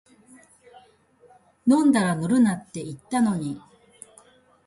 [1.67, 3.61] 飲んだら乗るなって言ったのに